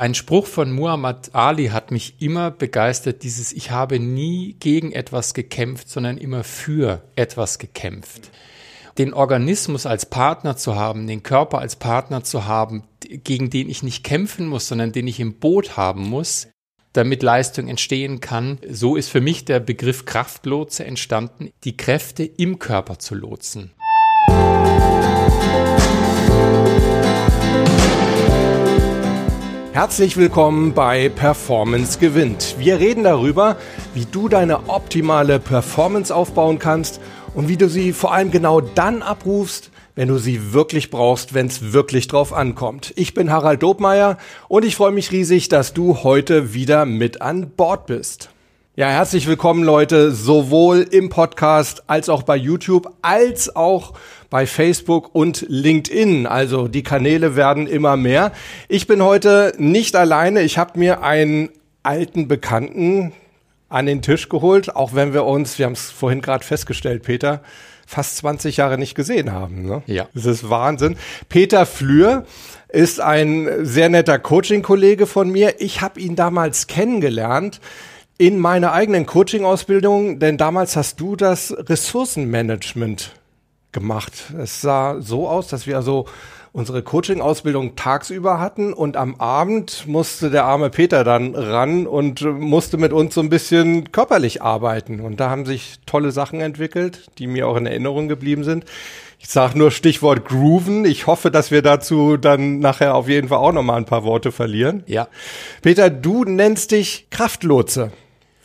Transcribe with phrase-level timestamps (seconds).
[0.00, 5.34] Ein Spruch von Muhammad Ali hat mich immer begeistert, dieses Ich habe nie gegen etwas
[5.34, 8.30] gekämpft, sondern immer für etwas gekämpft.
[8.96, 13.82] Den Organismus als Partner zu haben, den Körper als Partner zu haben, gegen den ich
[13.82, 16.46] nicht kämpfen muss, sondern den ich im Boot haben muss,
[16.92, 18.60] damit Leistung entstehen kann.
[18.70, 23.72] So ist für mich der Begriff Kraftlotse entstanden, die Kräfte im Körper zu lotsen.
[29.78, 32.56] Herzlich willkommen bei Performance gewinnt.
[32.58, 33.56] Wir reden darüber,
[33.94, 37.00] wie du deine optimale Performance aufbauen kannst
[37.36, 41.46] und wie du sie vor allem genau dann abrufst, wenn du sie wirklich brauchst, wenn
[41.46, 42.92] es wirklich drauf ankommt.
[42.96, 44.18] Ich bin Harald Dobmeier
[44.48, 48.30] und ich freue mich riesig, dass du heute wieder mit an Bord bist.
[48.78, 53.94] Ja, herzlich willkommen Leute, sowohl im Podcast als auch bei YouTube, als auch
[54.30, 56.28] bei Facebook und LinkedIn.
[56.28, 58.30] Also die Kanäle werden immer mehr.
[58.68, 60.42] Ich bin heute nicht alleine.
[60.42, 61.48] Ich habe mir einen
[61.82, 63.12] alten Bekannten
[63.68, 67.42] an den Tisch geholt, auch wenn wir uns, wir haben es vorhin gerade festgestellt, Peter,
[67.84, 69.66] fast 20 Jahre nicht gesehen haben.
[69.66, 69.82] Ne?
[69.86, 70.06] Ja.
[70.14, 70.96] Das ist Wahnsinn.
[71.28, 72.26] Peter Flür
[72.68, 75.60] ist ein sehr netter Coaching-Kollege von mir.
[75.60, 77.60] Ich habe ihn damals kennengelernt
[78.18, 83.12] in meiner eigenen Coaching-Ausbildung, denn damals hast du das Ressourcenmanagement
[83.70, 84.32] gemacht.
[84.36, 86.06] Es sah so aus, dass wir also
[86.52, 92.76] unsere Coaching-Ausbildung tagsüber hatten und am Abend musste der arme Peter dann ran und musste
[92.76, 94.98] mit uns so ein bisschen körperlich arbeiten.
[94.98, 98.64] Und da haben sich tolle Sachen entwickelt, die mir auch in Erinnerung geblieben sind.
[99.20, 100.84] Ich sage nur Stichwort Grooven.
[100.84, 104.02] Ich hoffe, dass wir dazu dann nachher auf jeden Fall auch noch mal ein paar
[104.02, 104.82] Worte verlieren.
[104.86, 105.06] Ja.
[105.62, 107.92] Peter, du nennst dich Kraftlotse.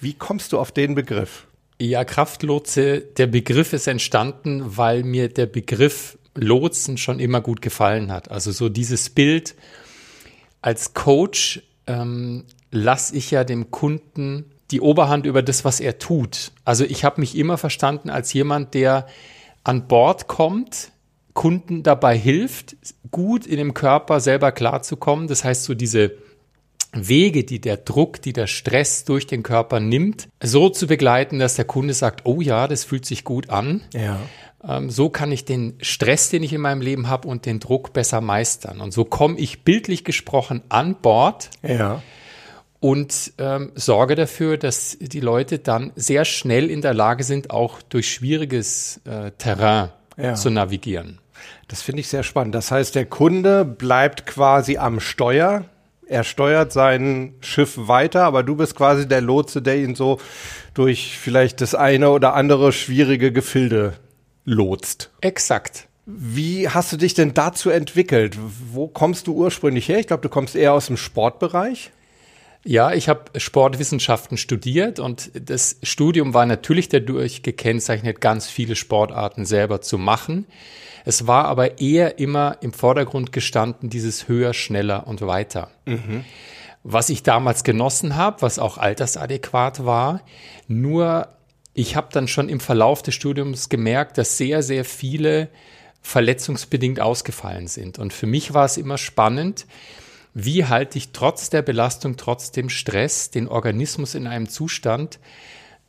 [0.04, 1.48] Wie kommst du auf den Begriff?
[1.80, 8.12] Ja, Kraftlotse, der Begriff ist entstanden, weil mir der Begriff Lotsen schon immer gut gefallen
[8.12, 8.30] hat.
[8.30, 9.56] Also so dieses Bild
[10.62, 16.52] als Coach ähm, lasse ich ja dem Kunden die Oberhand über das, was er tut.
[16.66, 19.08] Also ich habe mich immer verstanden als jemand, der
[19.64, 20.92] an Bord kommt,
[21.34, 22.76] Kunden dabei hilft,
[23.10, 25.28] gut in dem Körper selber klarzukommen.
[25.28, 26.12] Das heißt, so diese
[26.94, 31.56] Wege, die der Druck, die der Stress durch den Körper nimmt, so zu begleiten, dass
[31.56, 33.82] der Kunde sagt, oh ja, das fühlt sich gut an.
[33.94, 34.20] Ja.
[34.66, 37.94] Ähm, so kann ich den Stress, den ich in meinem Leben habe und den Druck
[37.94, 38.82] besser meistern.
[38.82, 41.50] Und so komme ich bildlich gesprochen an Bord.
[41.62, 42.02] Ja.
[42.80, 47.82] Und ähm, sorge dafür, dass die Leute dann sehr schnell in der Lage sind, auch
[47.82, 50.34] durch schwieriges äh, Terrain ja.
[50.34, 51.20] zu navigieren.
[51.68, 52.56] Das finde ich sehr spannend.
[52.56, 55.66] Das heißt, der Kunde bleibt quasi am Steuer
[56.08, 60.20] er steuert sein Schiff weiter, aber du bist quasi der Lotse, der ihn so
[60.74, 63.94] durch vielleicht das eine oder andere schwierige Gefilde
[64.46, 65.12] lotst.
[65.22, 65.88] Exakt.
[66.06, 68.38] Wie hast du dich denn dazu entwickelt?
[68.72, 70.00] Wo kommst du ursprünglich her?
[70.00, 71.92] Ich glaube, du kommst eher aus dem Sportbereich.
[72.66, 79.46] Ja, ich habe Sportwissenschaften studiert und das Studium war natürlich dadurch gekennzeichnet, ganz viele Sportarten
[79.46, 80.46] selber zu machen.
[81.04, 85.72] Es war aber eher immer im Vordergrund gestanden, dieses höher, schneller und weiter.
[85.86, 86.24] Mhm.
[86.84, 90.22] Was ich damals genossen habe, was auch altersadäquat war,
[90.68, 91.28] nur
[91.74, 95.50] ich habe dann schon im Verlauf des Studiums gemerkt, dass sehr, sehr viele
[96.02, 98.00] verletzungsbedingt ausgefallen sind.
[98.00, 99.66] Und für mich war es immer spannend,
[100.34, 105.20] wie halte ich trotz der Belastung, trotz dem Stress den Organismus in einem Zustand,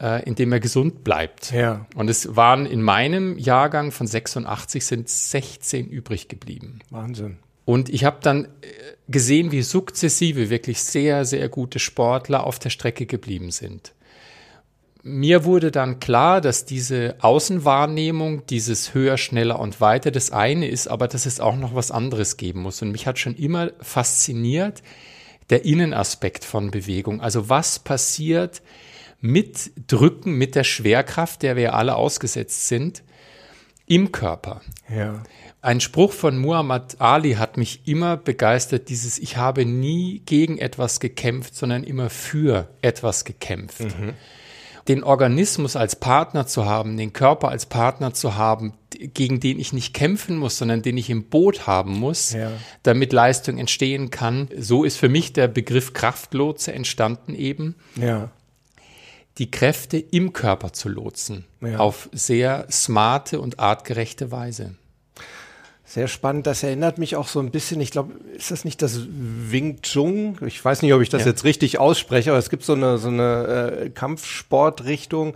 [0.00, 1.53] äh, in dem er gesund bleibt.
[1.53, 1.87] Ja.
[1.94, 6.81] Und es waren in meinem Jahrgang von 86 sind 16 übrig geblieben.
[6.91, 7.38] Wahnsinn.
[7.65, 8.49] Und ich habe dann äh,
[9.09, 13.94] gesehen, wie sukzessive wirklich sehr, sehr gute Sportler auf der Strecke geblieben sind.
[15.06, 20.88] Mir wurde dann klar, dass diese Außenwahrnehmung, dieses höher, schneller und weiter das eine ist,
[20.88, 22.81] aber dass es auch noch was anderes geben muss.
[22.81, 24.82] Und mich hat schon immer fasziniert
[25.50, 27.20] der Innenaspekt von Bewegung.
[27.20, 28.62] Also was passiert,
[29.20, 33.03] mit Drücken, mit der Schwerkraft, der wir alle ausgesetzt sind,
[33.87, 34.62] im Körper.
[34.88, 35.22] Ja.
[35.60, 41.00] Ein Spruch von Muhammad Ali hat mich immer begeistert, dieses Ich habe nie gegen etwas
[41.00, 43.81] gekämpft, sondern immer für etwas gekämpft.
[43.81, 44.14] Mhm.
[44.88, 49.72] Den Organismus als Partner zu haben, den Körper als Partner zu haben, gegen den ich
[49.72, 52.52] nicht kämpfen muss, sondern den ich im Boot haben muss, ja.
[52.82, 54.48] damit Leistung entstehen kann.
[54.58, 57.76] So ist für mich der Begriff Kraftlotse entstanden eben.
[57.96, 58.31] Ja
[59.38, 61.44] die Kräfte im Körper zu lotsen.
[61.60, 61.78] Ja.
[61.78, 64.75] Auf sehr smarte und artgerechte Weise.
[65.86, 66.46] Sehr spannend.
[66.46, 70.38] Das erinnert mich auch so ein bisschen, ich glaube, ist das nicht das Wing Chun?
[70.46, 71.28] Ich weiß nicht, ob ich das ja.
[71.28, 75.34] jetzt richtig ausspreche, aber es gibt so eine, so eine äh, Kampfsportrichtung,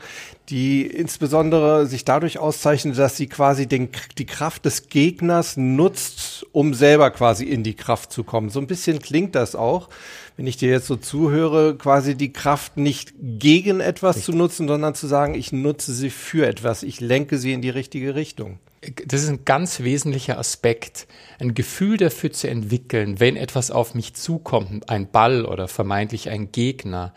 [0.48, 6.72] die insbesondere sich dadurch auszeichnet, dass sie quasi den, die Kraft des Gegners nutzt, um
[6.72, 8.48] selber quasi in die Kraft zu kommen.
[8.48, 9.90] So ein bisschen klingt das auch,
[10.38, 14.32] wenn ich dir jetzt so zuhöre, quasi die Kraft nicht gegen etwas Richtig.
[14.32, 17.70] zu nutzen, sondern zu sagen, ich nutze sie für etwas, ich lenke sie in die
[17.70, 18.58] richtige Richtung
[19.06, 21.08] das ist ein ganz wesentlicher Aspekt,
[21.40, 26.52] ein Gefühl dafür zu entwickeln, wenn etwas auf mich zukommt, ein Ball oder vermeintlich ein
[26.52, 27.12] Gegner,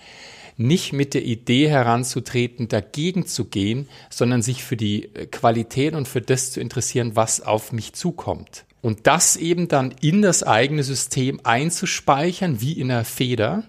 [0.58, 6.22] nicht mit der Idee heranzutreten, dagegen zu gehen, sondern sich für die Qualität und für
[6.22, 8.66] das zu interessieren, was auf mich zukommt.
[8.82, 13.64] Und das eben dann in das eigene System einzuspeichern, wie in einer Feder,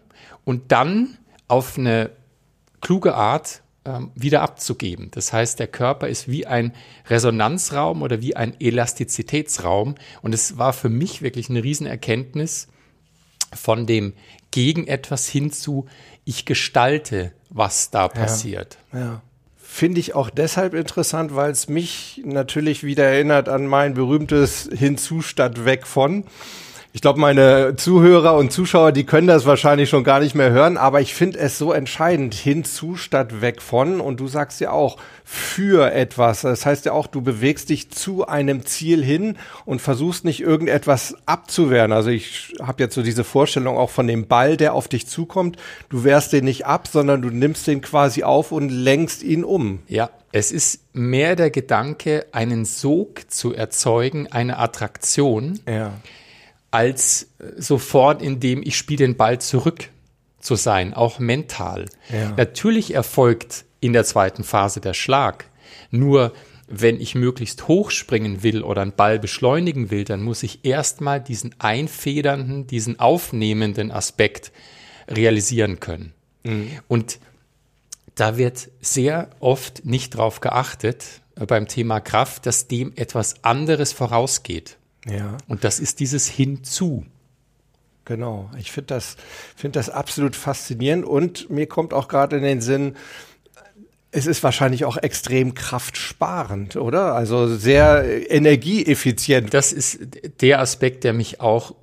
[0.45, 1.19] und dann
[1.49, 2.11] auf eine
[2.81, 3.62] kluge Art
[4.15, 5.11] wieder abzugeben.
[5.11, 6.73] Das heißt, der Körper ist wie ein
[7.09, 9.97] Resonanzraum oder wie ein Elastizitätsraum.
[10.23, 12.69] Und es war für mich wirklich eine Riesenerkenntnis
[13.53, 14.13] von dem
[14.53, 15.87] gegen etwas hinzu,
[16.25, 18.79] ich gestalte, was da passiert.
[18.93, 19.23] Ja, ja.
[19.57, 25.23] Finde ich auch deshalb interessant, weil es mich natürlich wieder erinnert an mein berühmtes Hinzu
[25.23, 26.25] statt weg von.
[26.95, 30.77] Ich glaube, meine Zuhörer und Zuschauer, die können das wahrscheinlich schon gar nicht mehr hören,
[30.77, 33.99] aber ich finde es so entscheidend, hinzu statt weg von.
[33.99, 36.43] Und du sagst ja auch für etwas.
[36.43, 41.17] Das heißt ja auch, du bewegst dich zu einem Ziel hin und versuchst nicht irgendetwas
[41.25, 41.93] abzuwehren.
[41.93, 45.57] Also ich habe jetzt so diese Vorstellung auch von dem Ball, der auf dich zukommt.
[45.89, 49.79] Du wehrst den nicht ab, sondern du nimmst den quasi auf und lenkst ihn um.
[49.89, 55.59] Ja, es ist mehr der Gedanke, einen Sog zu erzeugen, eine Attraktion.
[55.67, 55.95] Ja
[56.73, 59.91] als sofort, indem ich spiele den Ball zurück
[60.41, 61.87] zu sein, auch mental.
[62.11, 62.33] Ja.
[62.37, 65.45] Natürlich erfolgt in der zweiten Phase der Schlag.
[65.91, 66.33] Nur
[66.67, 71.21] wenn ich möglichst hoch springen will oder einen Ball beschleunigen will, dann muss ich erstmal
[71.21, 74.53] diesen einfedernden, diesen aufnehmenden Aspekt
[75.09, 76.15] realisieren können.
[76.45, 76.71] Mhm.
[76.89, 77.19] Und
[78.15, 81.05] da wird sehr oft nicht darauf geachtet
[81.37, 84.79] äh, beim Thema Kraft, dass dem etwas anderes vorausgeht.
[85.07, 85.37] Ja.
[85.49, 87.05] Und das ist dieses Hinzu.
[88.05, 88.51] Genau.
[88.59, 89.17] Ich finde das,
[89.57, 92.97] finde das absolut faszinierend und mir kommt auch gerade in den Sinn,
[94.13, 97.15] es ist wahrscheinlich auch extrem kraftsparend, oder?
[97.15, 99.55] Also sehr energieeffizient.
[99.55, 100.01] Das ist
[100.43, 101.75] der Aspekt, der mich auch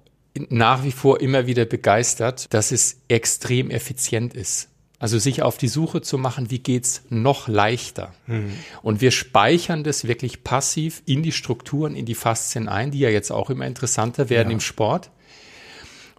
[0.49, 4.68] nach wie vor immer wieder begeistert, dass es extrem effizient ist.
[4.99, 8.13] Also sich auf die Suche zu machen, wie geht's noch leichter?
[8.27, 8.51] Mhm.
[8.81, 13.09] Und wir speichern das wirklich passiv in die Strukturen, in die Faszien ein, die ja
[13.09, 14.55] jetzt auch immer interessanter werden ja.
[14.55, 15.09] im Sport,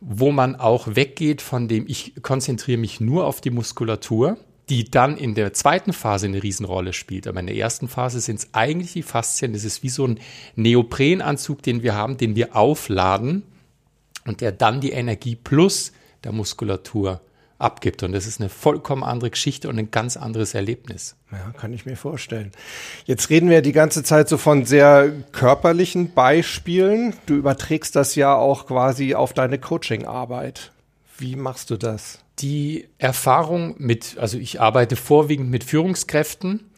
[0.00, 4.38] wo man auch weggeht von dem, ich konzentriere mich nur auf die Muskulatur,
[4.70, 7.26] die dann in der zweiten Phase eine Riesenrolle spielt.
[7.26, 9.52] Aber in der ersten Phase sind es eigentlich die Faszien.
[9.52, 10.20] Das ist wie so ein
[10.54, 13.42] Neoprenanzug, den wir haben, den wir aufladen
[14.24, 15.92] und der dann die Energie plus
[16.24, 17.20] der Muskulatur
[17.60, 18.02] abgibt.
[18.02, 21.16] Und das ist eine vollkommen andere Geschichte und ein ganz anderes Erlebnis.
[21.30, 22.52] Ja, kann ich mir vorstellen.
[23.04, 27.14] Jetzt reden wir die ganze Zeit so von sehr körperlichen Beispielen.
[27.26, 30.72] Du überträgst das ja auch quasi auf deine Coachingarbeit.
[31.18, 32.20] Wie machst du das?
[32.38, 36.70] Die Erfahrung mit, also ich arbeite vorwiegend mit Führungskräften,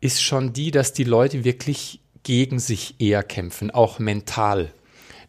[0.00, 4.72] ist schon die, dass die Leute wirklich gegen sich eher kämpfen, auch mental.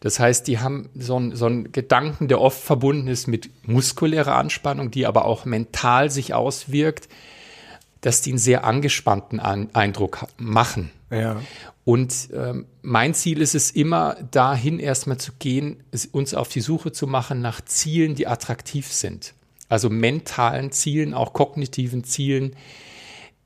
[0.02, 4.34] Das heißt, die haben so einen, so einen Gedanken, der oft verbunden ist mit muskulärer
[4.34, 7.08] Anspannung, die aber auch mental sich auswirkt,
[8.00, 10.90] dass die einen sehr angespannten An Eindruck machen.
[11.08, 11.40] Ja.
[11.84, 16.90] Und ähm, mein Ziel ist es immer, dahin erstmal zu gehen, uns auf die Suche
[16.90, 19.34] zu machen nach Zielen, die attraktiv sind.
[19.68, 22.56] Also mentalen Zielen, auch kognitiven Zielen,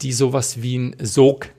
[0.00, 1.50] die sowas wie ein Sog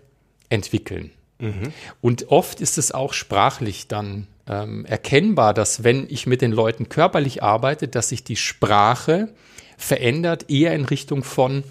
[0.50, 1.12] entwickeln.
[1.38, 1.72] Mhm.
[2.02, 6.90] Und oft ist es auch sprachlich dann ähm, erkennbar, dass wenn ich mit den Leuten
[6.90, 9.30] körperlich arbeite, dass sich die Sprache
[9.78, 11.64] verändert, eher in Richtung von,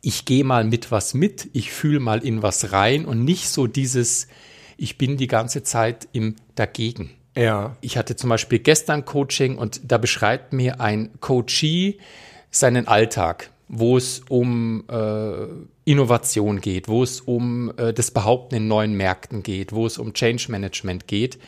[0.00, 3.66] ich gehe mal mit was mit, ich fühle mal in was rein und nicht so
[3.66, 4.28] dieses,
[4.76, 7.10] ich bin die ganze Zeit im Dagegen.
[7.36, 7.76] Ja.
[7.80, 11.98] Ich hatte zum Beispiel gestern Coaching und da beschreibt mir ein Coachee
[12.50, 15.46] seinen Alltag, wo es um äh,
[15.84, 20.14] Innovation geht, wo es um äh, das Behaupten in neuen Märkten geht, wo es um
[20.14, 21.38] Change Management geht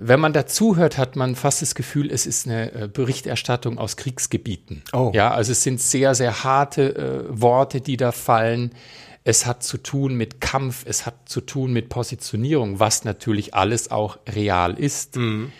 [0.00, 4.82] wenn man dazuhört, hat man fast das Gefühl, es ist eine äh, Berichterstattung aus Kriegsgebieten.
[4.92, 5.12] Oh.
[5.14, 8.72] Ja, also es sind sehr, sehr harte äh, Worte, die da fallen.
[9.24, 13.90] Es hat zu tun mit Kampf, es hat zu tun mit Positionierung, was natürlich alles
[13.90, 15.16] auch real ist.
[15.16, 15.52] Mhm.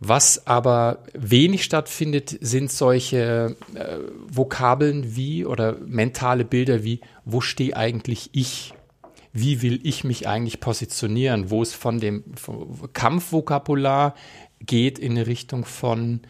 [0.00, 3.98] Was aber wenig stattfindet, sind solche äh,
[4.28, 8.73] Vokabeln wie oder mentale Bilder wie, wo stehe eigentlich ich?
[9.34, 12.22] Wie will ich mich eigentlich positionieren, wo es von dem
[12.92, 14.14] Kampfvokabular
[14.60, 16.20] geht in eine Richtung von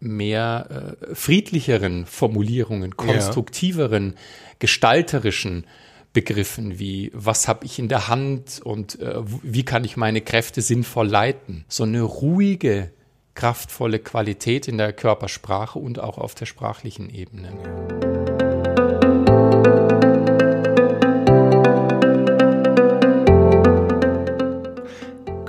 [0.00, 4.20] mehr äh, friedlicheren Formulierungen, konstruktiveren, ja.
[4.60, 5.64] gestalterischen
[6.12, 10.62] Begriffen wie was habe ich in der Hand und äh, wie kann ich meine Kräfte
[10.62, 11.64] sinnvoll leiten.
[11.68, 12.90] So eine ruhige,
[13.34, 18.07] kraftvolle Qualität in der Körpersprache und auch auf der sprachlichen Ebene.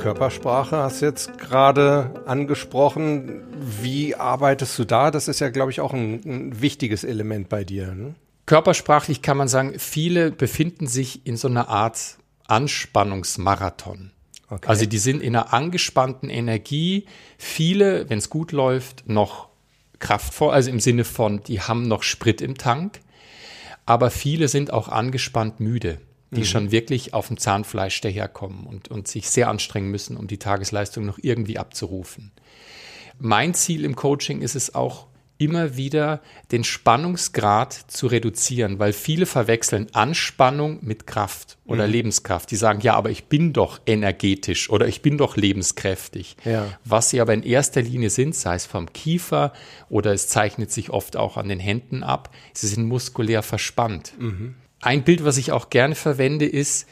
[0.10, 3.44] Körpersprache hast du jetzt gerade angesprochen.
[3.80, 5.12] Wie arbeitest du da?
[5.12, 7.94] Das ist ja, glaube ich, auch ein, ein wichtiges Element bei dir.
[7.94, 8.16] Ne?
[8.48, 14.10] Körpersprachlich kann man sagen, viele befinden sich in so einer Art Anspannungsmarathon.
[14.50, 14.68] Okay.
[14.68, 17.06] Also die sind in einer angespannten Energie.
[17.38, 19.50] Viele, wenn es gut läuft, noch
[20.00, 23.00] kraftvoll, also im Sinne von, die haben noch Sprit im Tank.
[23.86, 26.00] Aber viele sind auch angespannt müde
[26.32, 26.46] die mhm.
[26.46, 31.06] schon wirklich auf dem Zahnfleisch daherkommen und, und sich sehr anstrengen müssen, um die Tagesleistung
[31.06, 32.32] noch irgendwie abzurufen.
[33.18, 35.10] Mein Ziel im Coaching ist es auch,
[35.40, 36.22] immer wieder
[36.52, 41.94] den Spannungsgrad zu reduzieren, weil viele verwechseln Anspannung mit Kraft oder mhm.
[41.94, 42.52] Lebenskraft.
[42.52, 46.36] Die sagen, ja, aber ich bin doch energetisch oder ich bin doch lebenskräftig.
[46.44, 46.68] Ja.
[46.84, 49.54] Was sie aber in erster Linie sind, sei es vom Kiefer
[49.88, 54.14] oder es zeichnet sich oft auch an den Händen ab, sie sind muskulär verspannt.
[54.20, 54.56] Mhm.
[54.82, 56.88] Ein Bild, was ich auch gerne verwende, ist,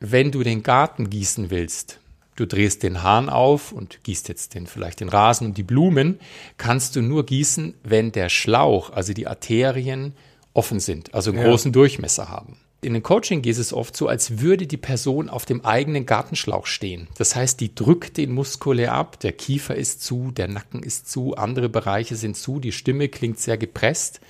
[0.00, 2.00] wenn du den Garten gießen willst,
[2.34, 6.18] du drehst den Hahn auf und gießt jetzt den, vielleicht den Rasen und die Blumen,
[6.56, 10.14] kannst du nur gießen, wenn der Schlauch, also die Arterien,
[10.54, 11.48] offen sind, also einen ja.
[11.48, 12.56] großen Durchmesser haben.
[12.82, 16.66] In den Coaching geht es oft so, als würde die Person auf dem eigenen Gartenschlauch
[16.66, 17.08] stehen.
[17.18, 21.36] Das heißt, die drückt den muskulär ab, der Kiefer ist zu, der Nacken ist zu,
[21.36, 24.20] andere Bereiche sind zu, die Stimme klingt sehr gepresst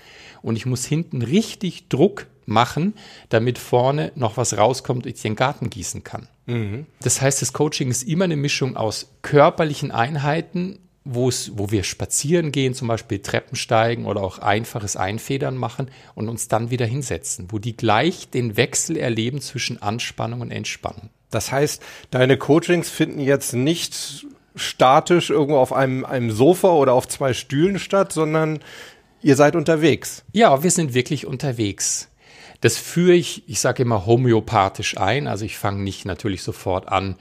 [0.43, 2.95] und ich muss hinten richtig Druck machen,
[3.31, 6.29] damit vorne noch was rauskommt und ich den Garten gießen kann.
[6.47, 6.87] Mhm.
[7.01, 11.31] Das heißt, das Coaching ist immer eine Mischung aus körperlichen Einheiten, wo
[11.71, 16.71] wir spazieren gehen, zum Beispiel Treppen steigen oder auch einfaches Einfedern machen und uns dann
[16.71, 21.09] wieder hinsetzen, wo die gleich den Wechsel erleben zwischen Anspannung und Entspannung.
[21.31, 27.09] Das heißt, deine Coachings finden jetzt nicht statisch irgendwo auf einem, einem Sofa oder auf
[27.09, 28.59] zwei Stühlen statt, sondern
[29.23, 30.25] ihr seid unterwegs.
[30.33, 32.10] Ja, wir sind wirklich unterwegs.
[32.61, 35.27] Das führe ich, ich sage immer homöopathisch ein.
[35.27, 37.17] Also ich fange nicht natürlich sofort an,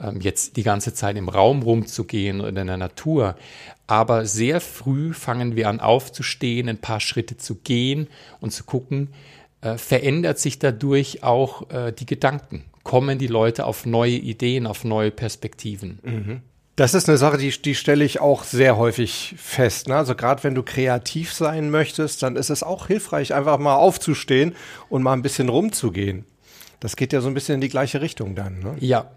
[0.00, 3.36] ähm, jetzt die ganze Zeit im Raum rumzugehen oder in der Natur.
[3.86, 8.08] Aber sehr früh fangen wir an aufzustehen, ein paar Schritte zu gehen
[8.40, 9.08] und zu gucken,
[9.60, 12.64] äh, verändert sich dadurch auch äh, die Gedanken?
[12.82, 16.00] Kommen die Leute auf neue Ideen, auf neue Perspektiven?
[16.02, 16.42] Mhm.
[16.82, 19.86] Das ist eine Sache, die, die stelle ich auch sehr häufig fest.
[19.86, 19.94] Ne?
[19.94, 24.56] Also gerade wenn du kreativ sein möchtest, dann ist es auch hilfreich, einfach mal aufzustehen
[24.88, 26.24] und mal ein bisschen rumzugehen.
[26.80, 28.58] Das geht ja so ein bisschen in die gleiche Richtung dann.
[28.58, 28.74] Ne?
[28.80, 29.12] Ja,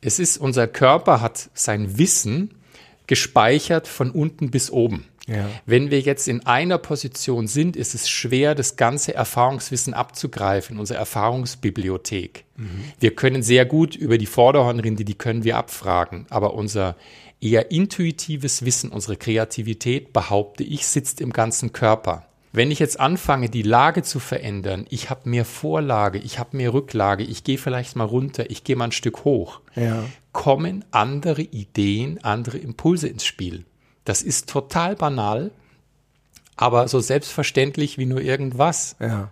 [0.00, 2.56] es ist, unser Körper hat sein Wissen
[3.06, 5.06] gespeichert von unten bis oben.
[5.26, 5.48] Ja.
[5.64, 10.98] Wenn wir jetzt in einer Position sind, ist es schwer, das ganze Erfahrungswissen abzugreifen, unsere
[10.98, 12.44] Erfahrungsbibliothek.
[12.56, 12.84] Mhm.
[13.00, 16.96] Wir können sehr gut über die Vorderhornrinde, die können wir abfragen, aber unser
[17.40, 22.26] eher intuitives Wissen, unsere Kreativität, behaupte ich, sitzt im ganzen Körper.
[22.52, 26.72] Wenn ich jetzt anfange, die Lage zu verändern, ich habe mehr Vorlage, ich habe mehr
[26.72, 30.04] Rücklage, ich gehe vielleicht mal runter, ich gehe mal ein Stück hoch, ja.
[30.32, 33.64] kommen andere Ideen, andere Impulse ins Spiel.
[34.04, 35.50] Das ist total banal,
[36.56, 38.96] aber so selbstverständlich wie nur irgendwas.
[39.00, 39.30] Ja.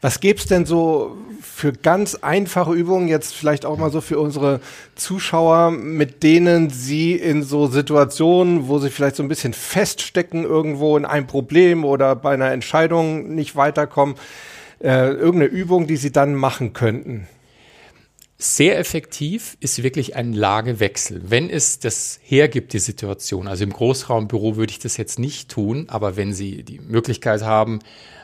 [0.00, 4.18] Was gäbe es denn so für ganz einfache Übungen, jetzt vielleicht auch mal so für
[4.18, 4.60] unsere
[4.94, 10.96] Zuschauer, mit denen sie in so Situationen, wo sie vielleicht so ein bisschen feststecken irgendwo
[10.96, 14.16] in einem Problem oder bei einer Entscheidung nicht weiterkommen,
[14.80, 17.28] äh, irgendeine Übung, die sie dann machen könnten?
[18.40, 21.22] Sehr effektiv ist wirklich ein Lagewechsel.
[21.24, 25.86] Wenn es das hergibt, die Situation, also im Großraumbüro würde ich das jetzt nicht tun,
[25.88, 27.80] aber wenn Sie die Möglichkeit haben,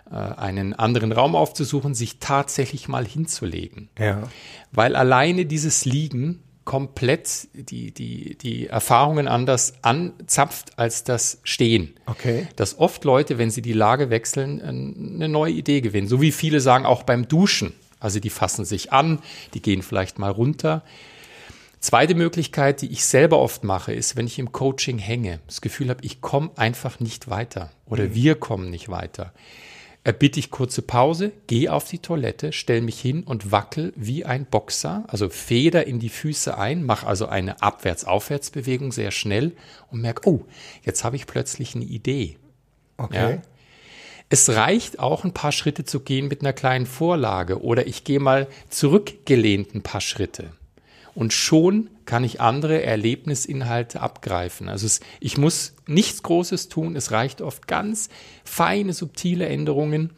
[0.08, 3.88] äh, einen anderen Raum aufzusuchen, sich tatsächlich mal hinzulegen.
[3.98, 4.28] Ja.
[4.70, 11.94] Weil alleine dieses Liegen komplett die, die, die Erfahrungen anders anzapft als das Stehen.
[12.06, 12.46] Okay.
[12.56, 16.06] Dass oft Leute, wenn sie die Lage wechseln, eine neue Idee gewinnen.
[16.06, 17.74] So wie viele sagen, auch beim Duschen.
[18.04, 19.18] Also die fassen sich an,
[19.54, 20.84] die gehen vielleicht mal runter.
[21.80, 25.90] Zweite Möglichkeit, die ich selber oft mache, ist, wenn ich im Coaching hänge, das Gefühl
[25.90, 28.14] habe, ich komme einfach nicht weiter oder mhm.
[28.14, 29.32] wir kommen nicht weiter.
[30.02, 34.44] Erbitte ich kurze Pause, gehe auf die Toilette, stelle mich hin und wackel wie ein
[34.44, 39.52] Boxer, also feder in die Füße ein, mache also eine Abwärts-Aufwärts-Bewegung sehr schnell
[39.90, 40.44] und merke, oh,
[40.82, 42.36] jetzt habe ich plötzlich eine Idee.
[42.98, 43.36] Okay.
[43.36, 43.42] Ja?
[44.28, 48.20] Es reicht auch, ein paar Schritte zu gehen mit einer kleinen Vorlage oder ich gehe
[48.20, 50.52] mal zurückgelehnt ein paar Schritte.
[51.14, 54.68] Und schon kann ich andere Erlebnisinhalte abgreifen.
[54.68, 58.08] Also es, ich muss nichts Großes tun, es reicht oft ganz
[58.44, 60.10] feine, subtile Änderungen.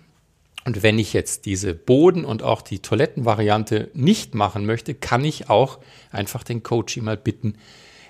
[0.65, 5.49] Und wenn ich jetzt diese Boden- und auch die Toilettenvariante nicht machen möchte, kann ich
[5.49, 5.79] auch
[6.11, 7.57] einfach den Coach mal bitten,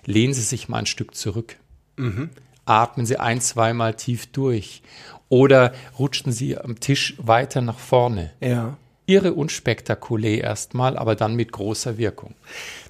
[0.07, 1.57] lehnen Sie sich mal ein Stück zurück.
[1.97, 2.31] Mhm.
[2.67, 4.83] Atmen Sie ein, zweimal tief durch.
[5.29, 8.33] Oder rutschen Sie am Tisch weiter nach vorne.
[8.41, 8.77] Ja.
[9.07, 12.35] Irre unspektakulär erstmal, aber dann mit großer Wirkung.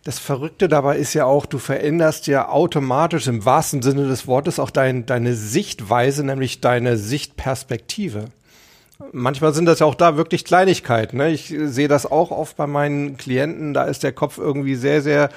[0.03, 4.59] Das Verrückte dabei ist ja auch, du veränderst ja automatisch im wahrsten Sinne des Wortes
[4.59, 8.27] auch dein, deine Sichtweise, nämlich deine Sichtperspektive.
[9.13, 11.19] Manchmal sind das ja auch da wirklich Kleinigkeiten.
[11.19, 11.31] Ne?
[11.31, 15.29] Ich sehe das auch oft bei meinen Klienten, da ist der Kopf irgendwie sehr, sehr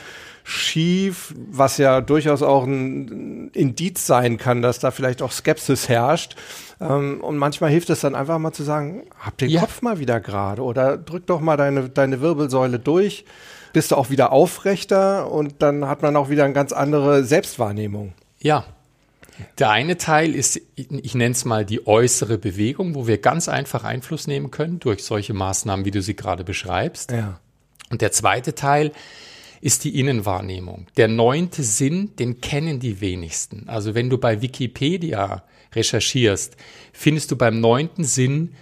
[0.43, 6.35] schief, was ja durchaus auch ein Indiz sein kann, dass da vielleicht auch Skepsis herrscht.
[6.81, 9.59] Ähm, und manchmal hilft es dann einfach mal zu sagen, hab den ja.
[9.59, 13.25] Kopf mal wieder gerade oder drück doch mal deine, deine Wirbelsäule durch
[13.73, 18.13] bist du auch wieder aufrechter und dann hat man auch wieder eine ganz andere Selbstwahrnehmung.
[18.39, 18.65] Ja.
[19.57, 23.83] Der eine Teil ist, ich nenne es mal die äußere Bewegung, wo wir ganz einfach
[23.83, 27.11] Einfluss nehmen können durch solche Maßnahmen, wie du sie gerade beschreibst.
[27.11, 27.39] Ja.
[27.89, 28.91] Und der zweite Teil
[29.61, 30.87] ist die Innenwahrnehmung.
[30.97, 33.67] Der neunte Sinn, den kennen die wenigsten.
[33.67, 35.43] Also wenn du bei Wikipedia
[35.73, 36.55] recherchierst,
[36.93, 38.53] findest du beim neunten Sinn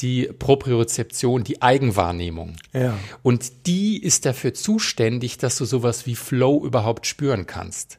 [0.00, 2.56] die Propriozeption, die Eigenwahrnehmung.
[2.72, 2.98] Ja.
[3.22, 7.98] Und die ist dafür zuständig, dass du sowas wie Flow überhaupt spüren kannst.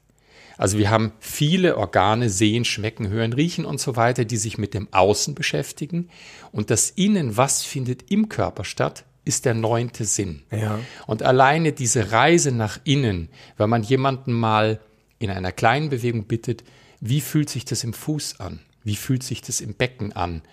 [0.58, 4.74] Also wir haben viele Organe, sehen, schmecken, hören, riechen und so weiter, die sich mit
[4.74, 6.10] dem Außen beschäftigen.
[6.52, 10.44] Und das Innen, was findet im Körper statt, ist der neunte Sinn.
[10.52, 10.80] Ja.
[11.08, 14.80] Und alleine diese Reise nach innen, wenn man jemanden mal
[15.20, 16.64] in einer kleinen Bewegung bittet,
[17.02, 18.60] wie fühlt sich das im Fuß an?
[18.84, 20.44] Wie fühlt sich das im Becken an?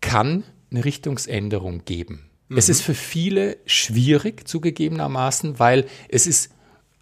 [0.00, 2.30] kann eine Richtungsänderung geben.
[2.48, 2.58] Mhm.
[2.58, 6.50] Es ist für viele schwierig zugegebenermaßen, weil es ist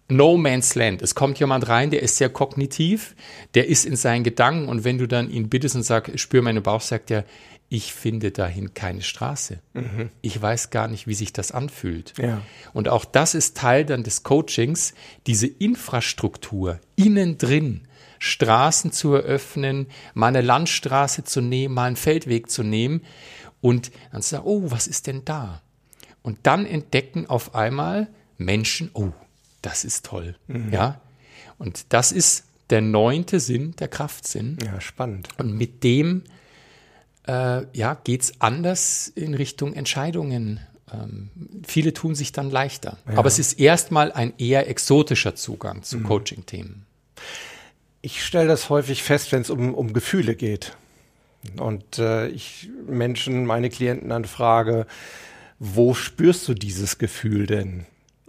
[0.09, 1.01] No Man's Land.
[1.01, 3.15] Es kommt jemand rein, der ist sehr kognitiv,
[3.53, 6.63] der ist in seinen Gedanken und wenn du dann ihn bittest und sagst, spür meinen
[6.63, 7.25] Bauch, sagt er,
[7.69, 9.59] ich finde dahin keine Straße.
[9.73, 10.09] Mhm.
[10.21, 12.13] Ich weiß gar nicht, wie sich das anfühlt.
[12.17, 12.41] Ja.
[12.73, 14.95] Und auch das ist Teil dann des Coachings,
[15.27, 17.87] diese Infrastruktur innen drin
[18.17, 23.01] Straßen zu eröffnen, mal eine Landstraße zu nehmen, mal einen Feldweg zu nehmen
[23.61, 25.61] und dann zu sagen, oh, was ist denn da?
[26.21, 29.11] Und dann entdecken auf einmal Menschen, oh,
[29.61, 30.35] das ist toll.
[30.47, 30.71] Mhm.
[30.71, 31.01] Ja.
[31.57, 34.57] Und das ist der neunte Sinn, der Kraftsinn.
[34.63, 35.29] Ja, spannend.
[35.37, 36.23] Und mit dem
[37.27, 40.59] äh, ja, geht es anders in Richtung Entscheidungen.
[40.91, 41.29] Ähm,
[41.65, 42.97] viele tun sich dann leichter.
[43.07, 43.17] Ja.
[43.17, 46.03] Aber es ist erstmal ein eher exotischer Zugang zu mhm.
[46.03, 46.85] Coaching-Themen.
[48.01, 50.75] Ich stelle das häufig fest, wenn es um, um Gefühle geht.
[51.57, 54.87] Und äh, ich Menschen, meine Klienten dann frage,
[55.59, 57.85] wo spürst du dieses Gefühl denn?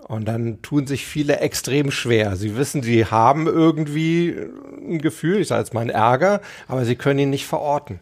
[0.08, 2.36] Und dann tun sich viele extrem schwer.
[2.36, 4.36] Sie wissen, sie haben irgendwie
[4.76, 8.00] ein Gefühl, ich sage jetzt mal ein Ärger, aber sie können ihn nicht verorten.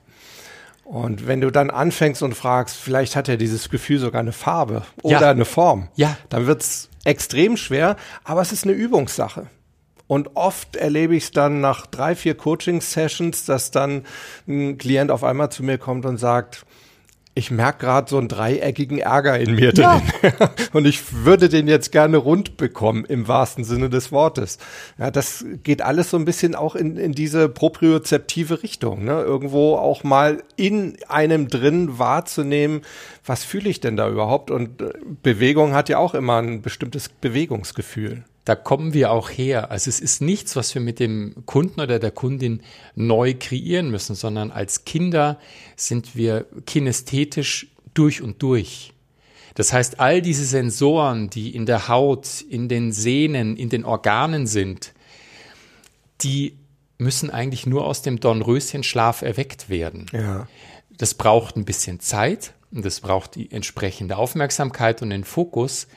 [0.84, 4.84] Und wenn du dann anfängst und fragst, vielleicht hat ja dieses Gefühl sogar eine Farbe
[5.02, 5.30] oder ja.
[5.30, 6.16] eine Form, ja.
[6.30, 9.48] dann wird's extrem schwer, aber es ist eine Übungssache.
[10.06, 14.06] Und oft erlebe ich es dann nach drei, vier Coaching-Sessions, dass dann
[14.48, 16.64] ein Klient auf einmal zu mir kommt und sagt,
[17.38, 20.00] ich merke gerade so einen dreieckigen Ärger in mir ja.
[20.00, 20.32] drin.
[20.72, 24.58] und ich würde den jetzt gerne rund bekommen, im wahrsten Sinne des Wortes.
[24.98, 29.04] Ja, das geht alles so ein bisschen auch in, in diese propriozeptive Richtung.
[29.04, 29.22] Ne?
[29.22, 32.82] Irgendwo auch mal in einem drin wahrzunehmen,
[33.28, 34.50] was fühle ich denn da überhaupt?
[34.50, 39.70] Und äh, Bewegung hat ja auch immer ein bestimmtes Bewegungsgefühl da kommen wir auch her.
[39.70, 42.62] Also es ist nichts, was wir mit dem Kunden oder der Kundin
[42.94, 45.38] neu kreieren müssen, sondern als Kinder
[45.76, 48.94] sind wir kinästhetisch durch und durch.
[49.54, 54.46] Das heißt, all diese Sensoren, die in der Haut, in den Sehnen, in den Organen
[54.46, 54.94] sind,
[56.22, 56.56] die
[56.96, 60.06] müssen eigentlich nur aus dem Dornröschenschlaf erweckt werden.
[60.14, 60.48] Ja.
[60.96, 65.88] Das braucht ein bisschen Zeit und das braucht die entsprechende Aufmerksamkeit und den Fokus.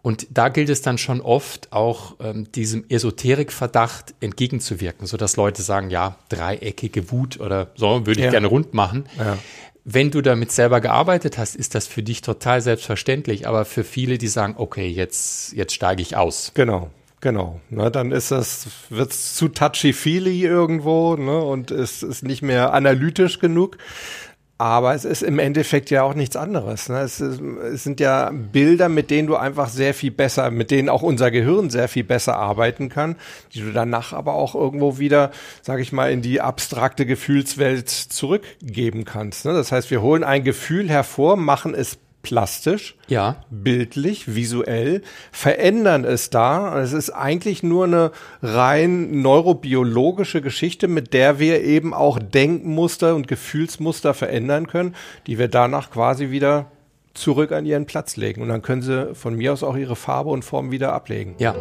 [0.00, 5.90] Und da gilt es dann schon oft auch ähm, diesem Esoterikverdacht entgegenzuwirken, sodass Leute sagen,
[5.90, 8.30] ja, dreieckige Wut oder so würde ich ja.
[8.30, 9.06] gerne rund machen.
[9.18, 9.38] Ja.
[9.84, 14.18] Wenn du damit selber gearbeitet hast, ist das für dich total selbstverständlich, aber für viele,
[14.18, 16.52] die sagen, okay, jetzt, jetzt steige ich aus.
[16.54, 16.90] Genau.
[17.20, 22.72] Genau, ne, dann ist das, wird's zu touchy-feely irgendwo, ne, und ist, ist nicht mehr
[22.72, 23.76] analytisch genug.
[24.60, 26.88] Aber es ist im Endeffekt ja auch nichts anderes.
[26.88, 26.98] Ne?
[26.98, 30.88] Es, ist, es, sind ja Bilder, mit denen du einfach sehr viel besser, mit denen
[30.88, 33.14] auch unser Gehirn sehr viel besser arbeiten kann,
[33.54, 35.30] die du danach aber auch irgendwo wieder,
[35.62, 39.44] sag ich mal, in die abstrakte Gefühlswelt zurückgeben kannst.
[39.44, 39.52] Ne?
[39.52, 43.36] Das heißt, wir holen ein Gefühl hervor, machen es plastisch, ja.
[43.50, 45.02] bildlich, visuell,
[45.32, 46.80] verändern es da.
[46.80, 53.28] Es ist eigentlich nur eine rein neurobiologische Geschichte, mit der wir eben auch Denkmuster und
[53.28, 54.94] Gefühlsmuster verändern können,
[55.26, 56.66] die wir danach quasi wieder
[57.14, 58.42] zurück an ihren Platz legen.
[58.42, 61.34] Und dann können sie von mir aus auch ihre Farbe und Form wieder ablegen.
[61.38, 61.54] Ja.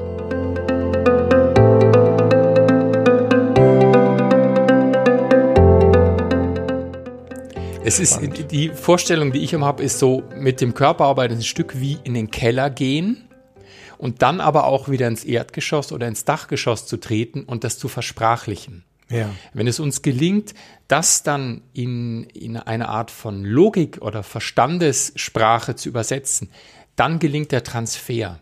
[7.88, 8.20] Es ist
[8.52, 11.98] die Vorstellung, die ich immer habe, ist so mit dem Körper arbeiten ein Stück wie
[12.04, 13.30] in den Keller gehen
[13.98, 17.88] und dann aber auch wieder ins Erdgeschoss oder ins Dachgeschoss zu treten und das zu
[17.88, 18.84] versprachlichen.
[19.10, 19.30] Ja.
[19.54, 20.54] Wenn es uns gelingt,
[20.90, 26.50] das dann in, in eine Art von Logik oder Verstandessprache zu übersetzen,
[26.98, 28.42] dann gelingt der Transfer.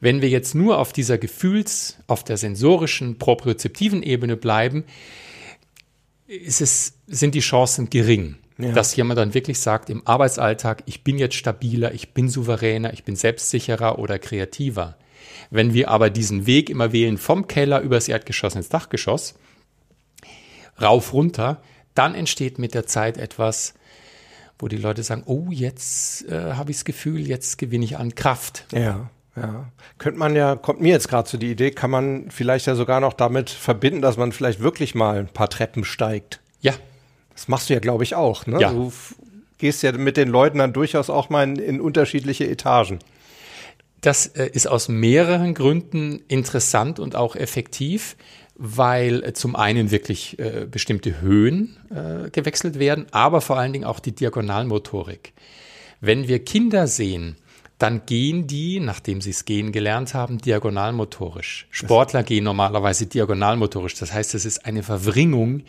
[0.00, 4.84] Wenn wir jetzt nur auf dieser Gefühls-, auf der sensorischen, propriozeptiven Ebene bleiben,
[6.28, 8.36] es, sind die Chancen gering.
[8.56, 8.72] Ja.
[8.72, 13.02] Dass jemand dann wirklich sagt im Arbeitsalltag, ich bin jetzt stabiler, ich bin souveräner, ich
[13.02, 14.96] bin selbstsicherer oder kreativer.
[15.50, 19.34] Wenn wir aber diesen Weg immer wählen vom Keller übers Erdgeschoss ins Dachgeschoss,
[20.80, 21.62] rauf runter,
[21.94, 23.74] dann entsteht mit der Zeit etwas,
[24.58, 28.14] wo die Leute sagen, oh, jetzt äh, habe ich das Gefühl, jetzt gewinne ich an
[28.14, 28.66] Kraft.
[28.72, 29.10] Ja.
[29.36, 32.76] Ja, könnte man ja, kommt mir jetzt gerade zu die Idee, kann man vielleicht ja
[32.76, 36.40] sogar noch damit verbinden, dass man vielleicht wirklich mal ein paar Treppen steigt.
[36.60, 36.72] Ja,
[37.34, 38.46] das machst du ja, glaube ich, auch.
[38.46, 38.60] Ne?
[38.60, 38.72] Ja.
[38.72, 38.92] Du
[39.58, 42.98] gehst ja mit den Leuten dann durchaus auch mal in, in unterschiedliche Etagen.
[44.00, 48.16] Das äh, ist aus mehreren Gründen interessant und auch effektiv,
[48.56, 53.84] weil äh, zum einen wirklich äh, bestimmte Höhen äh, gewechselt werden, aber vor allen Dingen
[53.84, 55.32] auch die Diagonalmotorik.
[56.00, 57.36] Wenn wir Kinder sehen,
[57.78, 61.66] dann gehen die, nachdem sie es gehen gelernt haben, diagonalmotorisch.
[61.70, 63.94] Sportler gehen normalerweise diagonalmotorisch.
[63.94, 65.62] Das heißt, es ist eine Verwringung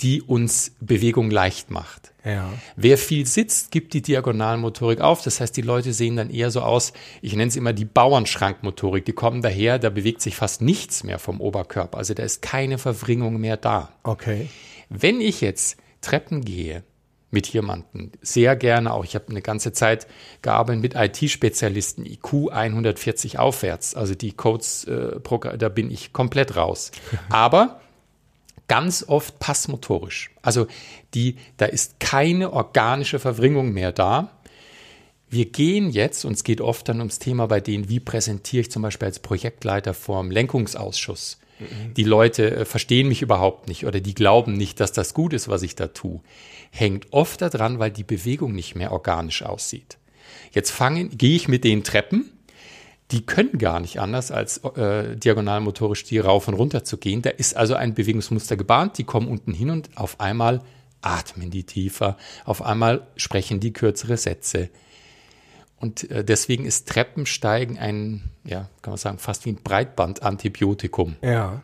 [0.00, 2.12] die uns Bewegung leicht macht.
[2.24, 2.52] Ja.
[2.76, 5.22] Wer viel sitzt, gibt die Diagonalmotorik auf.
[5.22, 9.04] Das heißt, die Leute sehen dann eher so aus, ich nenne es immer die Bauernschrankmotorik.
[9.04, 11.98] Die kommen daher, da bewegt sich fast nichts mehr vom Oberkörper.
[11.98, 13.90] Also da ist keine Verwringung mehr da.
[14.02, 14.48] Okay.
[14.88, 16.82] Wenn ich jetzt Treppen gehe
[17.30, 20.06] mit jemandem, sehr gerne auch, ich habe eine ganze Zeit
[20.42, 25.20] gearbeitet mit IT-Spezialisten, IQ 140 aufwärts, also die Codes, äh,
[25.58, 26.90] da bin ich komplett raus.
[27.28, 27.80] Aber
[28.70, 30.30] ganz oft passmotorisch.
[30.42, 30.68] Also
[31.12, 34.30] die, da ist keine organische Verwringung mehr da.
[35.28, 38.70] Wir gehen jetzt, und es geht oft dann ums Thema bei denen, wie präsentiere ich
[38.70, 41.40] zum Beispiel als Projektleiter vorm Lenkungsausschuss.
[41.58, 41.94] Mhm.
[41.94, 45.48] Die Leute äh, verstehen mich überhaupt nicht oder die glauben nicht, dass das gut ist,
[45.48, 46.20] was ich da tue.
[46.70, 49.98] Hängt oft daran, weil die Bewegung nicht mehr organisch aussieht.
[50.52, 52.30] Jetzt fangen, gehe ich mit den Treppen
[53.10, 57.22] die können gar nicht anders, als äh, diagonalmotorisch die rauf und runter zu gehen.
[57.22, 60.60] Da ist also ein Bewegungsmuster gebahnt, die kommen unten hin und auf einmal
[61.02, 64.68] atmen die tiefer, auf einmal sprechen die kürzere Sätze.
[65.78, 71.16] Und äh, deswegen ist Treppensteigen ein, ja, kann man sagen, fast wie ein Breitbandantibiotikum.
[71.22, 71.62] Ja.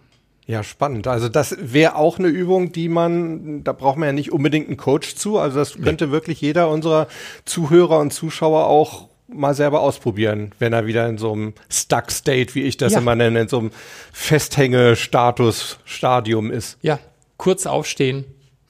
[0.48, 1.08] Ja, spannend.
[1.08, 4.76] Also das wäre auch eine Übung, die man, da braucht man ja nicht unbedingt einen
[4.76, 5.38] Coach zu.
[5.38, 6.12] Also das könnte nee.
[6.12, 7.08] wirklich jeder unserer
[7.44, 12.54] Zuhörer und Zuschauer auch mal selber ausprobieren, wenn er wieder in so einem Stuck State,
[12.54, 13.00] wie ich das ja.
[13.00, 13.70] immer nenne, in so einem
[14.12, 16.78] Festhänge-Status-Stadium ist.
[16.82, 16.98] Ja,
[17.36, 18.24] kurz aufstehen,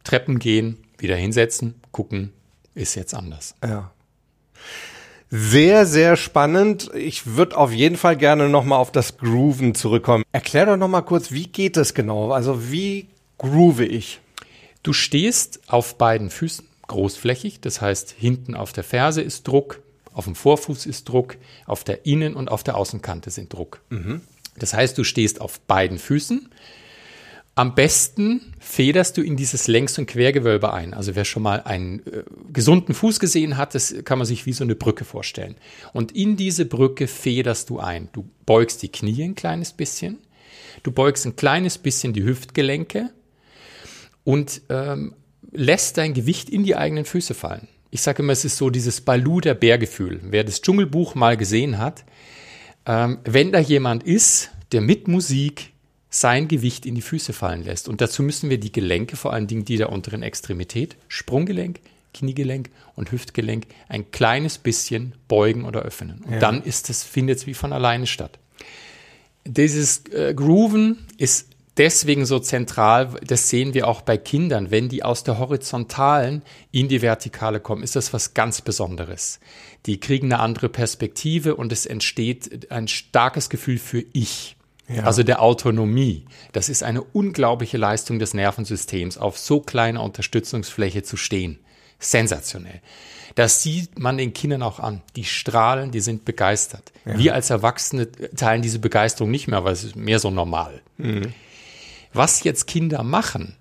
[0.05, 2.33] Treppen gehen, wieder hinsetzen, gucken,
[2.75, 3.55] ist jetzt anders.
[3.63, 3.91] Ja.
[5.29, 6.89] Sehr, sehr spannend.
[6.95, 10.23] Ich würde auf jeden Fall gerne nochmal auf das Grooven zurückkommen.
[10.31, 12.31] Erklär doch nochmal kurz, wie geht das genau?
[12.31, 14.21] Also wie groove ich?
[14.85, 19.81] Du stehst auf beiden Füßen großflächig, das heißt hinten auf der Ferse ist Druck,
[20.17, 23.83] auf dem Vorfuß ist Druck, auf der Innen- und auf der Außenkante sind Druck.
[23.91, 24.23] Mhm.
[24.59, 26.49] Das heißt, du stehst auf beiden Füßen.
[27.55, 30.95] Am besten federst du in dieses Längs- und Quergewölbe ein.
[30.95, 34.55] Also wer schon mal einen äh, gesunden Fuß gesehen hat, das kann man sich wie
[34.55, 35.57] so eine Brücke vorstellen.
[35.93, 38.09] Und in diese Brücke federst du ein.
[38.15, 40.19] Du beugst die Knie ein kleines bisschen,
[40.83, 43.11] du beugst ein kleines bisschen die Hüftgelenke
[44.25, 45.15] und ähm,
[45.53, 49.01] lässt dein Gewicht in die eigenen Füße fallen ich sage immer, es ist so dieses
[49.01, 50.21] Balu der Bärgefühl.
[50.23, 52.05] Wer das Dschungelbuch mal gesehen hat,
[52.87, 55.73] ähm, wenn da jemand ist, der mit Musik
[56.11, 57.89] sein Gewicht in die Füße fallen lässt.
[57.89, 61.81] Und dazu müssen wir die Gelenke, vor allen Dingen die der unteren Extremität, Sprunggelenk,
[62.15, 66.23] Kniegelenk und Hüftgelenk, ein kleines bisschen beugen oder öffnen.
[66.25, 66.39] Und ja.
[66.39, 68.39] dann ist es, findet es wie von alleine statt.
[69.45, 75.03] Dieses äh, Grooven ist deswegen so zentral, das sehen wir auch bei Kindern, wenn die
[75.03, 79.41] aus der horizontalen in die vertikale kommen, ist das was ganz Besonderes.
[79.87, 84.57] Die kriegen eine andere Perspektive und es entsteht ein starkes Gefühl für Ich.
[84.89, 85.03] Ja.
[85.03, 86.27] Also der Autonomie.
[86.53, 91.59] Das ist eine unglaubliche Leistung des Nervensystems, auf so kleiner Unterstützungsfläche zu stehen.
[91.99, 92.81] Sensationell.
[93.35, 95.03] Das sieht man den Kindern auch an.
[95.17, 96.93] Die strahlen, die sind begeistert.
[97.05, 97.19] Ja.
[97.19, 100.81] Wir als Erwachsene teilen diese Begeisterung nicht mehr, weil es ist mehr so normal.
[100.99, 101.35] Mhm.
[102.17, 103.57] Was jetzt Kinder machen,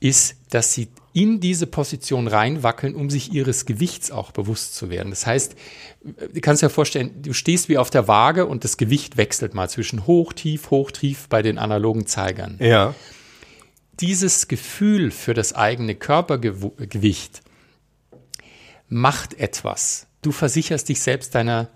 [0.00, 5.10] ist, dass sie in diese Position reinwackeln, um sich ihres Gewichts auch bewusst zu werden.
[5.10, 5.56] Das heißt,
[6.02, 9.68] du kannst dir vorstellen, du stehst wie auf der Waage und das Gewicht wechselt mal
[9.68, 12.56] zwischen hoch, tief, hoch, tief bei den analogen Zeigern.
[12.60, 12.94] Ja.
[14.00, 17.42] Dieses Gefühl für das eigene Körpergewicht
[18.88, 20.06] macht etwas.
[20.22, 21.68] Du versicherst dich selbst deiner,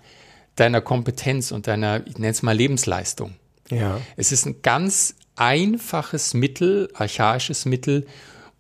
[0.55, 3.35] deiner Kompetenz und deiner, ich nenne es mal Lebensleistung.
[3.71, 4.01] Ja.
[4.17, 8.07] Es ist ein ganz einfaches Mittel, archaisches Mittel,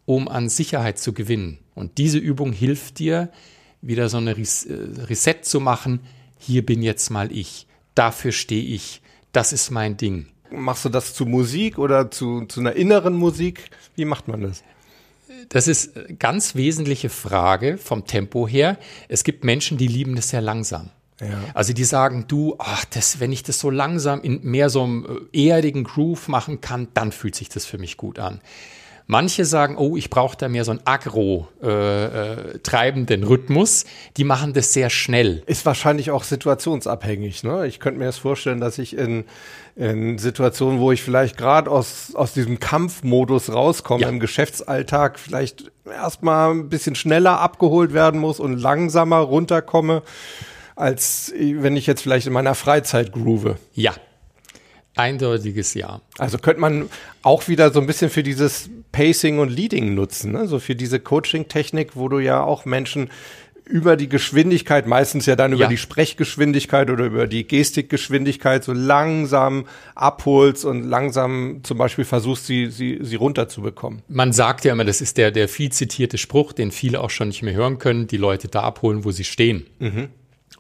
[0.04, 1.58] um an Sicherheit zu gewinnen.
[1.76, 3.30] Und diese Übung hilft dir,
[3.80, 6.00] wieder so eine äh, Reset zu machen.
[6.38, 7.68] Hier bin jetzt mal ich.
[7.94, 9.00] Dafür stehe ich.
[9.30, 10.26] Das ist mein Ding.
[10.50, 13.70] Machst du das zu Musik oder zu, zu einer inneren Musik?
[13.94, 14.64] Wie macht man das?
[15.50, 18.76] Das ist eine ganz wesentliche Frage vom Tempo her.
[19.08, 20.90] Es gibt Menschen, die lieben das sehr langsam.
[21.22, 21.38] Ja.
[21.54, 25.28] Also die sagen, du, ach, das, wenn ich das so langsam in mehr so einem
[25.32, 28.40] äh, erdigen Groove machen kann, dann fühlt sich das für mich gut an.
[29.06, 33.84] Manche sagen, oh, ich brauche da mehr so einen agro äh, äh, treibenden Rhythmus.
[34.16, 35.42] Die machen das sehr schnell.
[35.46, 37.42] Ist wahrscheinlich auch situationsabhängig.
[37.42, 37.66] Ne?
[37.66, 39.24] Ich könnte mir das vorstellen, dass ich in,
[39.74, 44.08] in Situationen, wo ich vielleicht gerade aus, aus diesem Kampfmodus rauskomme, ja.
[44.08, 50.02] im Geschäftsalltag vielleicht erstmal ein bisschen schneller abgeholt werden muss und langsamer runterkomme,
[50.76, 53.56] als wenn ich jetzt vielleicht in meiner Freizeit groove.
[53.74, 53.94] Ja,
[54.94, 56.02] Eindeutiges Ja.
[56.18, 56.90] Also könnte man
[57.22, 60.46] auch wieder so ein bisschen für dieses Pacing und Leading nutzen, ne?
[60.46, 63.08] so für diese Coaching-Technik, wo du ja auch Menschen
[63.64, 65.68] über die Geschwindigkeit, meistens ja dann über ja.
[65.68, 72.70] die Sprechgeschwindigkeit oder über die Gestikgeschwindigkeit so langsam abholst und langsam zum Beispiel versuchst, sie,
[72.70, 74.02] sie, sie runterzubekommen.
[74.08, 77.28] Man sagt ja immer, das ist der, der viel zitierte Spruch, den viele auch schon
[77.28, 79.64] nicht mehr hören können, die Leute da abholen, wo sie stehen.
[79.78, 80.08] Mhm.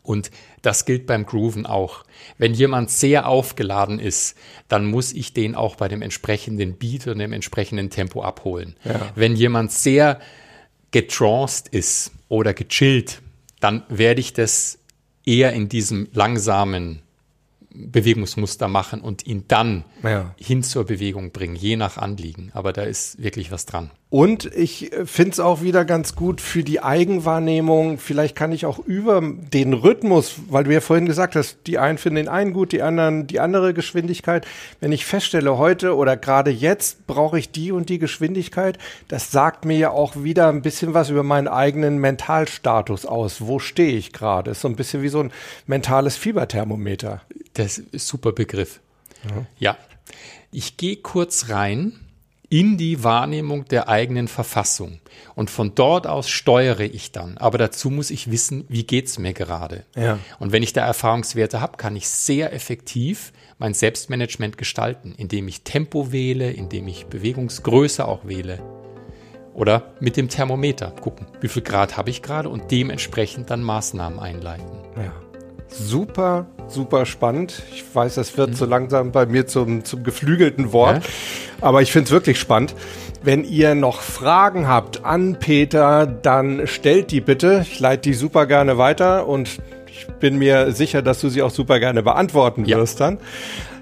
[0.02, 0.30] Und
[0.62, 2.04] das gilt beim Grooven auch.
[2.38, 4.36] Wenn jemand sehr aufgeladen ist,
[4.68, 8.74] dann muss ich den auch bei dem entsprechenden Beat und dem entsprechenden Tempo abholen.
[8.84, 9.12] Ja.
[9.14, 10.20] Wenn jemand sehr
[10.90, 13.22] getranced ist oder gechillt,
[13.60, 14.78] dann werde ich das
[15.24, 17.02] eher in diesem langsamen
[17.74, 20.34] Bewegungsmuster machen und ihn dann ja.
[20.36, 22.50] hin zur Bewegung bringen, je nach Anliegen.
[22.54, 23.90] Aber da ist wirklich was dran.
[24.12, 27.96] Und ich finde es auch wieder ganz gut für die Eigenwahrnehmung.
[27.96, 31.96] Vielleicht kann ich auch über den Rhythmus, weil du ja vorhin gesagt hast, die einen
[31.96, 34.46] finden den einen gut, die anderen die andere Geschwindigkeit.
[34.80, 38.76] Wenn ich feststelle, heute oder gerade jetzt brauche ich die und die Geschwindigkeit,
[39.08, 43.46] das sagt mir ja auch wieder ein bisschen was über meinen eigenen Mentalstatus aus.
[43.46, 44.50] Wo stehe ich gerade?
[44.50, 45.32] Ist so ein bisschen wie so ein
[45.66, 47.22] mentales Fieberthermometer.
[47.54, 48.80] Das ist ein super Begriff.
[49.24, 49.46] ja.
[49.58, 49.76] ja.
[50.50, 51.94] Ich gehe kurz rein
[52.52, 55.00] in die Wahrnehmung der eigenen Verfassung.
[55.34, 57.38] Und von dort aus steuere ich dann.
[57.38, 59.86] Aber dazu muss ich wissen, wie geht's mir gerade.
[59.96, 60.18] Ja.
[60.38, 65.62] Und wenn ich da Erfahrungswerte habe, kann ich sehr effektiv mein Selbstmanagement gestalten, indem ich
[65.62, 68.62] Tempo wähle, indem ich Bewegungsgröße auch wähle.
[69.54, 74.18] Oder mit dem Thermometer gucken, wie viel Grad habe ich gerade und dementsprechend dann Maßnahmen
[74.18, 74.68] einleiten.
[74.94, 75.14] Ja
[75.72, 77.62] super, super spannend.
[77.72, 78.54] Ich weiß, das wird mhm.
[78.54, 81.10] so langsam bei mir zum, zum geflügelten Wort, ja?
[81.60, 82.74] aber ich finde es wirklich spannend.
[83.22, 87.60] Wenn ihr noch Fragen habt an Peter, dann stellt die bitte.
[87.62, 89.60] Ich leite die super gerne weiter und
[90.02, 92.78] ich bin mir sicher, dass du sie auch super gerne beantworten ja.
[92.78, 93.18] wirst dann.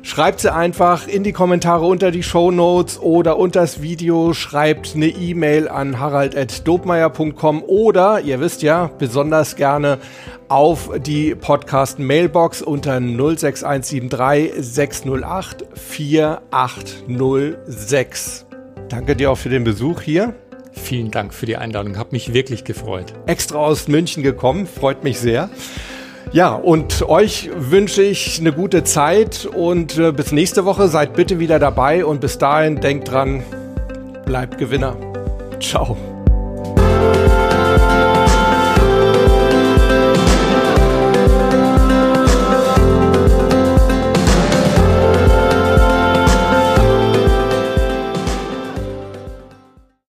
[0.03, 4.35] Schreibt sie einfach in die Kommentare unter die Show Notes oder unter das Video.
[4.35, 9.99] Schreibt eine E-Mail an harald.dobmeier.com oder, ihr wisst ja, besonders gerne
[10.49, 18.47] auf die Podcast-Mailbox unter 06173 608 4806.
[18.89, 20.35] Danke dir auch für den Besuch hier.
[20.73, 23.13] Vielen Dank für die Einladung, habe mich wirklich gefreut.
[23.27, 25.51] Extra aus München gekommen, freut mich sehr.
[26.33, 31.41] Ja, und euch wünsche ich eine gute Zeit und äh, bis nächste Woche seid bitte
[31.41, 33.43] wieder dabei und bis dahin denkt dran,
[34.27, 34.97] bleibt Gewinner.
[35.61, 35.97] Ciao.